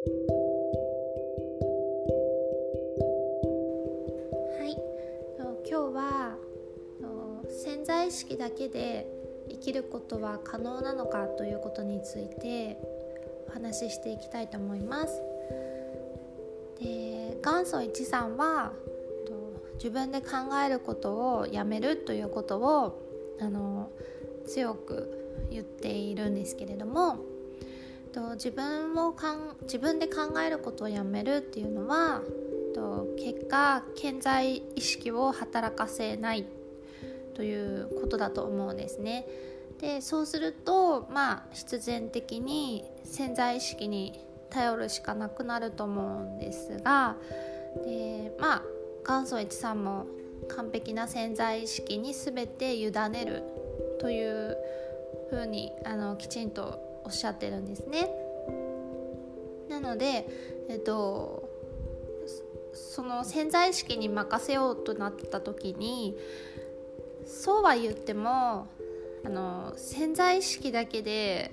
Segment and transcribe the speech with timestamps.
[0.00, 0.08] は
[4.66, 4.72] い。
[5.68, 6.38] 今日は
[7.50, 9.06] 潜在意識だけで
[9.50, 12.78] 生きることは可能なのかということについて
[13.48, 15.20] お話ししていきたいと思います。
[16.80, 18.72] で元祖一さんは
[19.74, 20.28] 自分で考
[20.64, 23.90] えることをやめるということをあの
[24.46, 27.18] 強く言っているんですけれども
[28.12, 32.22] と自分をかん自分で考えることをやめるっていうのは
[32.74, 36.46] と結果健在意識を働かせない
[37.34, 39.26] ということだと思うんですね。
[39.78, 47.16] でそうするとまあ必然的に潜在意識に頼るしかなくなると思うんですが
[47.84, 48.62] でまあ
[49.06, 50.06] 元祖一さんも
[50.48, 53.42] 完璧な潜在意識に全て委ねる
[54.00, 54.56] という
[55.30, 58.10] ふうにあのきちんとおっしゃってるんですね。
[59.68, 60.26] なので、
[60.68, 61.48] えっと、
[62.72, 66.16] その潜在意識に任せようとなった時に
[67.26, 68.66] そうは言っても
[69.24, 71.52] あの潜在意識だけで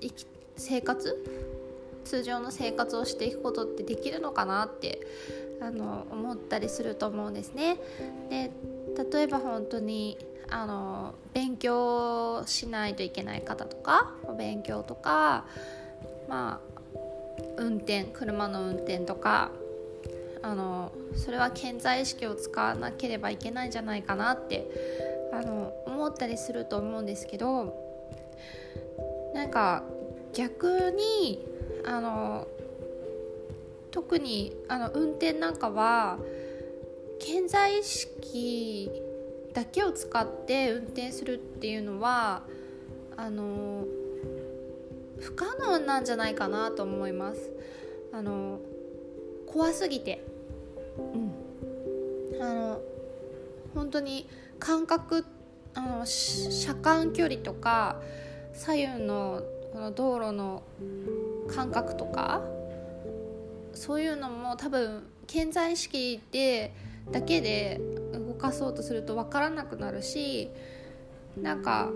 [0.00, 1.24] 生き生活
[2.04, 5.00] 通常の生活をしていくことってできるのかなって
[5.60, 7.76] あの思ったりすると思うんですね。
[8.30, 8.50] で
[9.12, 10.18] 例えば本当に
[10.50, 15.44] あの勉強しないといけない方とか勉強とか
[16.28, 16.78] まあ
[17.58, 19.50] 運転車の運転とか
[20.42, 24.66] あのそれは健在意識を使わなければいけないんじゃないかなって
[25.32, 27.74] あの思ったりすると思うんですけど
[29.34, 29.82] なんか
[30.32, 31.44] 逆に
[31.84, 32.46] あの
[33.90, 36.18] 特にあの運転なんかは
[37.20, 38.90] 健在意識
[39.54, 42.42] だけを使って運転するっていうのは
[43.16, 43.84] あの
[45.20, 47.50] 不可能なんじゃないかなと思います。
[48.12, 48.60] あの
[49.46, 50.24] 怖すぎて。
[50.98, 51.48] うん。
[52.40, 52.80] あの
[53.74, 55.24] 本当に感覚
[55.74, 58.00] あの車間距離とか
[58.52, 60.62] 左右のこの道路の
[61.54, 62.42] 感覚とか
[63.74, 66.72] そういうのも多分健在意識で
[67.12, 67.80] だけで
[68.12, 70.50] 動かそうとすると分からなくなるし
[71.36, 71.90] なんか、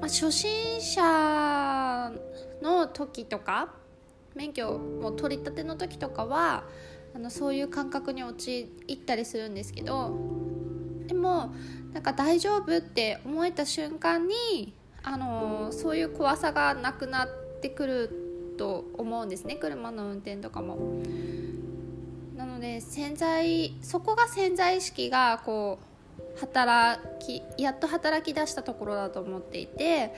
[0.00, 2.12] まあ、初心者
[2.62, 3.74] の時とか
[4.34, 6.64] 免許を取り立ての時とかは
[7.14, 10.16] あのそういう感覚に陥ったりするんですけど
[11.06, 11.52] でも
[11.92, 17.28] なんか大丈夫って思えた瞬間にあのそういう怖さがなくなっ
[17.60, 21.02] てくると思うんですね車の運転とかも。
[22.62, 25.80] なので潜在そこが潜在意識がこ
[26.36, 30.12] う働きやっと働き出したところだと思っていて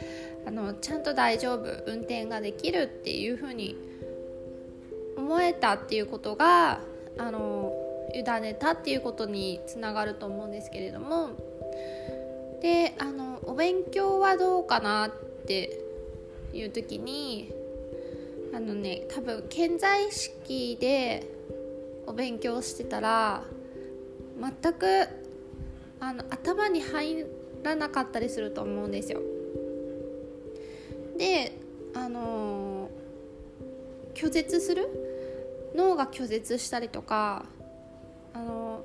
[0.46, 3.76] あのちゃんと大丈夫運転ができるっていうふうに
[5.16, 6.80] 思えたっていうことが
[7.16, 7.72] あの
[8.14, 11.30] 委ねたっていうことにつながると思うんですけれども
[12.60, 15.10] であのお勉強はどうかなっ
[15.46, 15.80] て
[16.52, 17.50] いう時に
[18.54, 21.33] あのね多分健在意識で
[22.06, 23.44] お勉強してたら
[24.40, 24.86] 全く
[26.00, 27.26] あの頭に入
[27.62, 29.20] らなかったりすると思うんですよ。
[31.16, 31.58] で
[31.94, 32.90] あの
[34.14, 34.88] 拒絶する？
[35.74, 37.46] 脳が拒絶したりとか
[38.32, 38.84] あの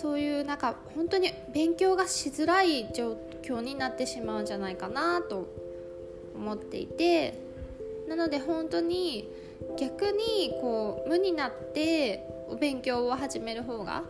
[0.00, 5.46] そういうなんか本当に勉強がしづらい状況になってしまうんじゃないかなと
[6.34, 7.38] 思っていて
[8.08, 9.28] なので本当に
[9.78, 14.04] 逆にこう無になってお勉強を始める方が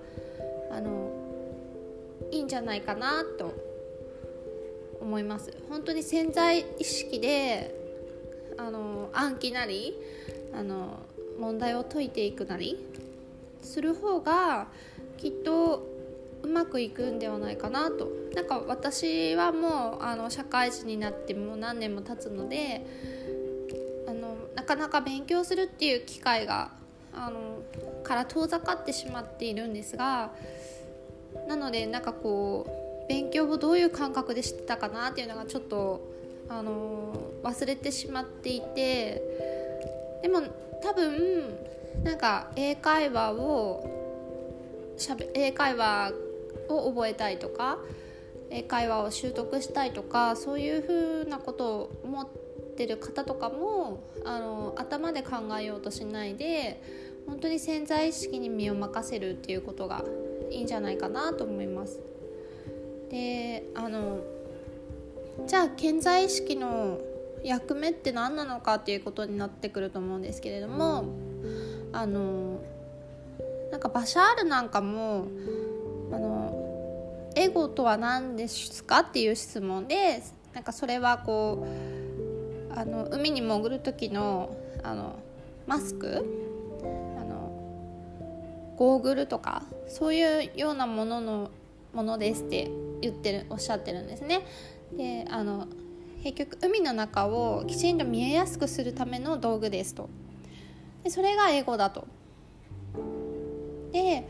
[0.70, 1.10] あの
[2.30, 3.54] いいんじゃないかなと
[5.00, 5.56] 思います。
[5.68, 7.74] 本当に潜在意識で
[8.56, 9.94] あの暗記なり
[10.52, 11.00] あの
[11.38, 12.78] 問題を解いていくなり
[13.62, 14.68] する方が
[15.16, 15.86] きっと
[16.42, 18.08] うまくいくんではないかなと。
[18.34, 22.84] なんか私はもうあの社会人になってもう何年も経つので
[24.64, 26.70] かなか勉強するっていう機会が
[27.12, 27.62] あの
[28.02, 30.32] から遠ざかってしまっているんですが
[31.48, 32.66] なのでなんかこ
[33.06, 36.00] う勉強をどういう感覚でしてたかなっていうのがちょっと
[36.48, 39.22] あの忘れてしまっていて
[40.22, 40.42] でも
[40.82, 41.54] 多分
[42.02, 46.12] なんか英会話をしゃべ英会話
[46.68, 47.78] を覚えたいとか
[48.50, 52.43] 英会話を習得したいとかそういうふうなことを思って
[52.74, 56.82] ってる方とかもあの頭で考えようとしないで
[57.26, 60.04] 本当に潜在意識に身を任せるっていうことが
[60.50, 62.00] いいんじゃないかなと思います。
[63.10, 64.20] であの
[65.46, 67.00] じゃあ潜在意識の
[67.42, 71.04] 役目って何なのかっていうことになってくると思うんですけれども
[71.92, 72.60] あの
[73.70, 75.26] なんかバシャールなんかも
[76.12, 80.22] あのエゴとは何ですかっていう質問で
[80.54, 81.93] なんかそれはこう
[82.76, 85.16] あの海に潜る時のあの
[85.66, 86.24] マスク
[86.82, 91.50] あのゴーグルとかそういうようなものの
[91.94, 94.40] ものですって言ってるおっしゃってるんですね。
[94.96, 95.66] であの
[96.22, 100.08] 結局海の中をきちんと見えやすくするための道具ですと
[101.02, 102.06] でそれがエゴだと
[103.92, 104.26] で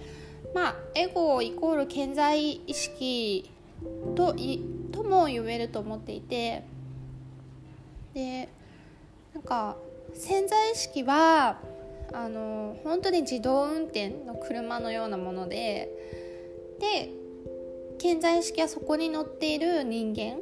[0.55, 3.49] まあエゴイコール健在意識
[4.17, 4.61] とい
[4.93, 6.65] とも言えると思っていて
[8.15, 8.49] で
[9.35, 9.77] なんか
[10.15, 11.59] 潜在意識は
[12.13, 15.91] あの本当に自動運転の車のようなもので
[16.79, 17.11] で
[17.99, 20.39] 健在意識はそこに乗っている人間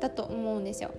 [0.00, 0.90] だと思うんですよ。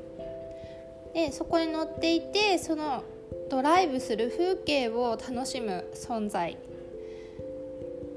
[1.14, 3.04] でそこに乗っていてその
[3.50, 6.58] ドライブする風景を楽しむ存在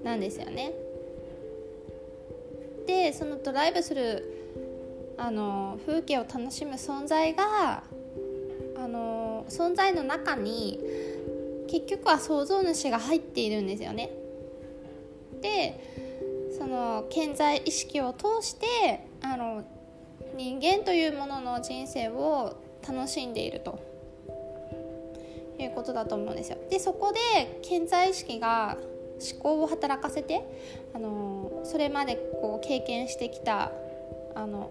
[0.03, 0.73] なんですよね。
[2.87, 4.42] でそのドライブする
[5.23, 7.85] あの風景を楽しむ存在が
[8.77, 10.81] あの存在の中に
[11.69, 14.11] 結局は創造主が入っているんですよね。
[15.41, 19.63] でその健在意識を通してあの
[20.37, 23.79] 人間というものの人生を楽しんでいると
[25.61, 26.59] いうことだと思うんですよ。
[26.69, 28.77] でそこで健在意識が
[29.33, 30.43] 思考を働かせて
[30.93, 33.71] あのそれまでこう経験してきた
[34.35, 34.71] あの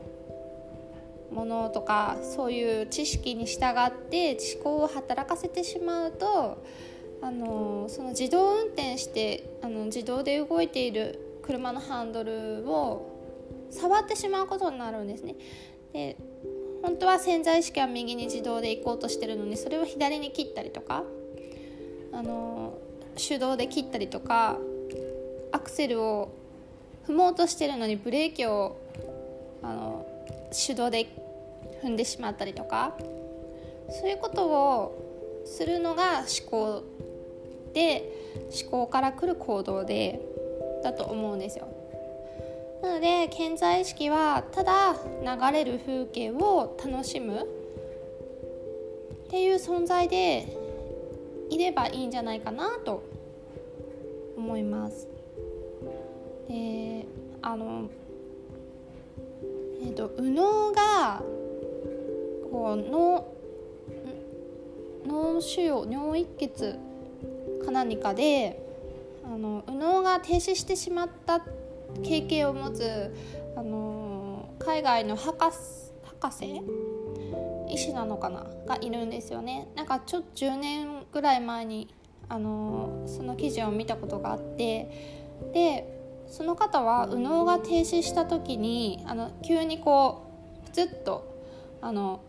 [1.32, 6.64] ものとかそういう知識に従って思考を働かせてしまうと
[7.22, 13.12] あのその自動運転してあの自動で動いている車のハンドルを
[13.70, 15.36] 触ってしまうことになるんですね。
[15.94, 16.18] で
[16.82, 21.04] 本当は潜在意識は右に自動で行こうとしてるのにそれを左に切ったりとか
[22.12, 22.78] あの
[23.16, 24.58] 手動で切ったりとか
[25.52, 26.34] アクセルを
[27.08, 28.78] 踏もうとしてるのにブレーキを
[29.62, 30.01] あの
[30.52, 31.08] 手動で
[31.84, 32.96] 踏んでしまったりとか
[33.90, 36.84] そういうことをするのが思考
[37.74, 38.04] で
[38.62, 40.20] 思考から来る行動で
[40.84, 41.68] だと思うんですよ。
[42.82, 47.42] なので健在意識はただ流れる風景を楽しむ
[49.28, 50.58] っていう存在で
[51.50, 53.04] いればいいんじゃないかなと
[54.36, 55.08] 思います。
[56.48, 57.06] で
[57.42, 57.90] あの
[59.82, 61.24] えっ、ー、と右脳が
[62.52, 63.28] こう脳
[65.06, 66.78] 脳腫瘍尿一血
[67.66, 68.62] か何かで
[69.26, 71.42] あの右脳が停止してしまった
[72.04, 73.14] 経験を持つ
[73.56, 75.38] あの海外の博
[76.20, 76.62] 博士？
[77.70, 78.46] 医師なのかな？
[78.68, 79.68] がいるんですよね。
[79.76, 81.94] なんかちょっと10年ぐらい前に
[82.30, 85.22] あのその記事を見たことがあって。
[85.54, 86.01] で
[86.32, 90.32] その方は右脳が停止した時にあの急にこ
[90.64, 91.30] うプツッと
[91.82, 92.22] あの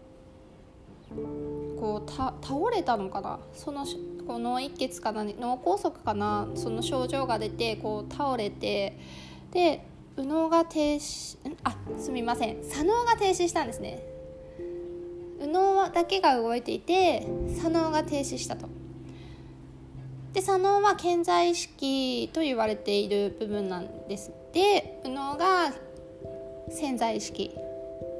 [1.79, 2.31] こう倒
[2.75, 3.39] れたのかな？
[3.55, 3.87] その
[4.27, 5.25] こう脳一血かな？
[5.25, 6.49] 脳梗塞かな？
[6.57, 8.99] その症状が出てこう倒れて
[9.53, 12.63] で右脳が停止あすみません。
[12.65, 14.03] 左脳が停止したんですね。
[15.39, 18.69] 右脳だけが動いていて左脳が停止したと。
[20.33, 25.73] で左脳は健在意識と言われている部分なんですで右脳が
[26.71, 27.55] 潜在意識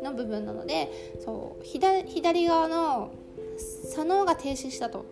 [0.03, 0.91] の部分なので
[1.25, 3.13] そう左左側の
[3.93, 5.07] 左脳が停止したと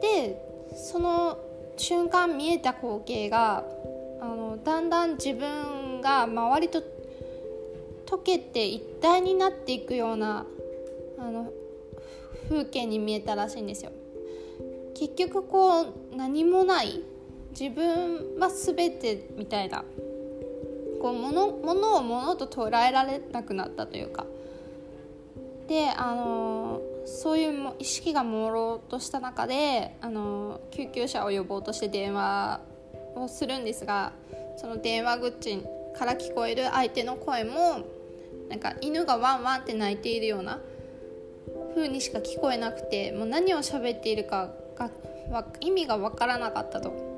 [0.00, 0.40] で
[0.76, 1.38] その
[1.76, 3.64] 瞬間見えた光景が
[4.20, 6.82] あのだんだん自分が周りと
[8.06, 10.44] 溶けて一体になっていくような
[11.18, 11.50] あの
[12.48, 13.92] 風景に見えたらしいんですよ。
[14.94, 17.00] 結局こう何もない
[17.58, 19.84] 自分は全てみたいな
[21.00, 24.26] こう物物を物と捉えられなくなったというか。
[25.68, 32.60] であのそういう意識が朦朧とした中であの救急車を呼ぼうとして電話
[33.14, 34.12] をするんですが
[34.56, 35.58] その電話口
[35.96, 37.80] から聞こえる相手の声も
[38.48, 40.60] なんか犬がワンワンって鳴いているような
[41.74, 44.90] 風にしか聞こえなくてもう何を喋っているかが
[45.60, 47.12] 意味が分からなかったと。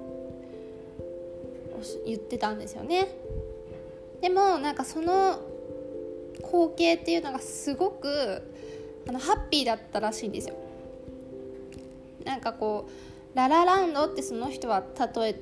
[2.07, 3.09] 言ってたんですよね。
[4.21, 5.39] でもなんかその
[6.37, 8.43] 光景っていうのがすごく
[9.09, 10.57] あのハッピーだったらしいんですよ。
[12.25, 14.83] なんかこうララランドってその人は
[15.15, 15.37] 例え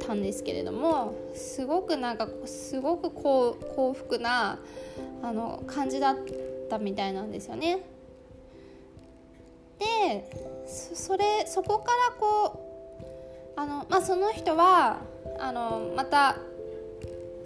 [0.00, 4.58] たんですけれどもすごくなんかすごく幸福な
[5.22, 6.18] あの感じだっ
[6.68, 7.86] たみたいなんですよね。
[9.78, 10.30] で
[10.66, 12.60] それそこからこ
[13.56, 14.98] うあの、まあ、その人は
[15.38, 16.36] あのまた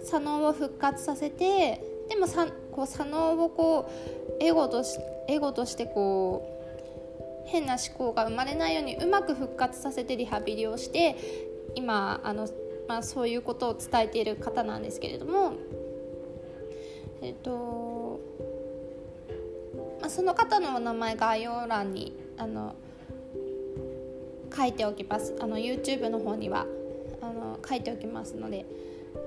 [0.03, 3.89] 左脳を復活させてでもさこう左脳をこ
[4.39, 6.55] うエゴとしエゴとしてこ
[7.45, 11.15] う変な思考が生まれないようにうまく復活させてリハビリをして
[11.75, 12.47] 今あの、
[12.87, 15.53] まあ、そういうことを伝えている方なんですけれども、
[17.21, 18.19] えっと、
[20.09, 22.75] その方のお名前概要欄にあの
[24.55, 26.65] 書いておきますあの YouTube の方には
[27.21, 28.65] あの書いておきますので。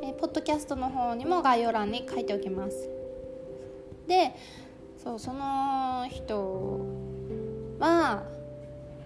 [0.03, 2.89] えポッドキャストの方にも概要欄に書いておきます
[4.07, 4.35] で
[5.03, 6.81] そうその人
[7.79, 8.23] は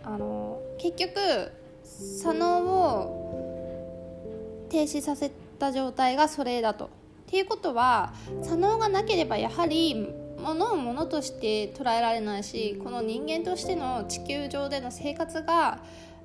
[0.04, 1.50] あの結局
[1.82, 6.86] 左脳を停止させた状態がそれだと。
[6.86, 6.88] っ
[7.28, 10.08] ていうことは左脳がなければやはり
[10.46, 15.80] 物を物として捉えられないしこの人間としての地球上での生活が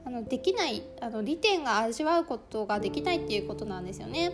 [0.06, 4.32] あのできないあの利点が味わうことができないっていうことなんですよね。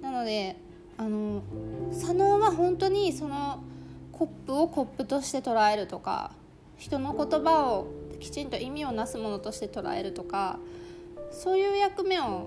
[0.00, 0.56] なので
[0.96, 1.42] あの
[1.90, 3.62] 左脳は本当にその
[4.12, 6.32] コップをコップとして捉えるとか
[6.76, 7.86] 人の言葉を
[8.20, 10.58] きちんと意味をなすものとして捉えるとか
[11.32, 12.46] そういう役目を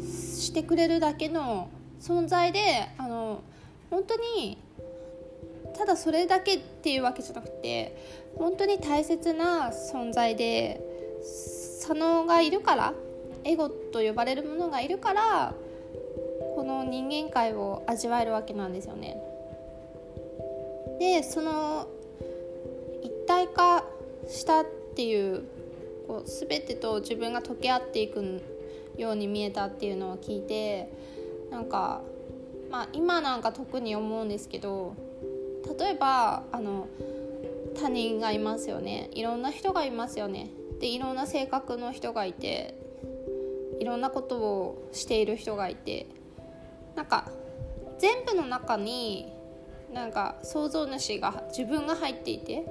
[0.00, 1.68] してくれるだけの
[2.00, 3.42] 存在であの
[3.90, 4.58] 本当に
[5.76, 7.96] ただそれだけっていうわけじゃなくて
[8.36, 10.80] 本当に大切な存在で
[11.80, 12.94] 左脳がいるから
[13.44, 15.54] エゴと呼ばれるものがいるから
[16.54, 19.16] この人間界を味わえるわけなんですよね。
[20.98, 21.88] でその
[23.02, 23.84] 一体化
[24.28, 25.44] したっていう
[26.06, 28.42] こう全てと自分が溶け合っていく
[28.98, 30.90] ように見えたっていうのを聞いて
[31.50, 32.02] なんか、
[32.70, 34.94] まあ、今なんか特に思うんですけど
[35.78, 36.86] 例えばあの
[37.74, 39.08] 他人がいますよね。
[39.12, 40.50] いろんな人がいますよね。
[40.80, 42.74] でいろんな性格の人がいて
[43.78, 46.06] いろんなことをしている人がいて
[46.96, 47.30] なんか
[47.98, 49.32] 全部の中に
[49.92, 52.64] なんか創造主が自分が入っていて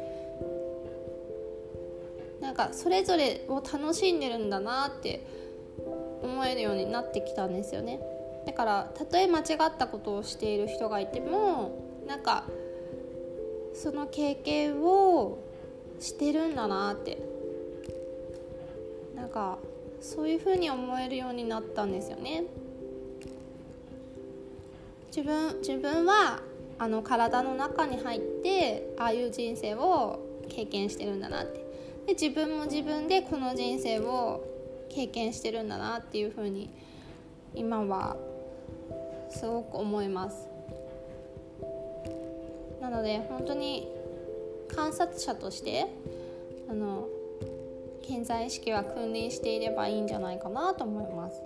[2.41, 5.25] なんかそれぞれを楽しんでるんだなって
[6.23, 7.99] 思えるようになってきたんですよね。
[8.49, 12.45] だからたとえ間違ったことをしている人がいてもなんか
[13.75, 15.37] その経験を
[15.99, 17.21] してるんだなって
[19.15, 19.59] なんか
[20.01, 22.45] そういうふうに思えるようになったんですよね。
[25.15, 26.39] 自分自分は
[26.79, 31.59] あの体の中に入ってああいう人生を経験してるんだなって
[32.07, 34.43] で自分も自分でこの人生を
[34.89, 36.71] 経験してるんだなっていうふうに
[37.53, 38.17] 今は
[39.29, 40.47] すごく思います。
[42.81, 43.87] なので本当に
[44.73, 45.87] 観察者として
[46.69, 47.07] あの
[48.01, 51.41] 健在意識は君臨していればいいんじゃないかなと思います。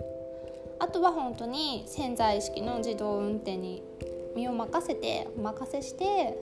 [0.78, 3.82] あとは本当に潜在意識の自動運転に
[4.34, 6.36] 身を任せてお任せして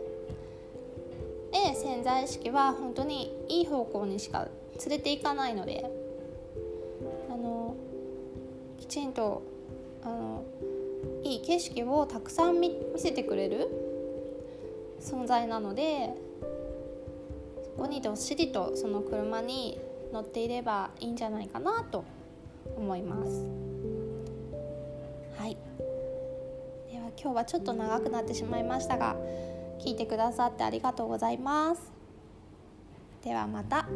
[1.52, 4.48] で潜在意識は本当にいい方向にしか
[4.86, 5.84] 連れていかないので
[7.30, 7.76] あの
[8.78, 9.42] きちんと
[10.02, 10.44] あの
[11.36, 13.68] い景色をたくさん見せてくれる
[15.00, 16.10] 存在なので
[17.62, 19.78] そこにどっしりとその車に
[20.12, 22.04] 乗っていればいいんじゃないかなと
[22.76, 23.46] 思います。
[25.38, 25.56] はい
[26.90, 29.16] では今日はちょっと長くなってしまいましたが
[29.80, 31.92] 聞いてくださってありがとうございます
[33.24, 33.88] ではまた。